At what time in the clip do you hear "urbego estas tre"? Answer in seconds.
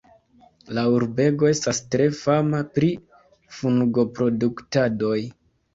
0.93-2.09